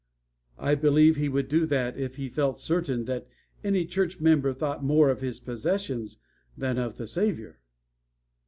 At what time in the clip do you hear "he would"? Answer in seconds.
1.17-1.47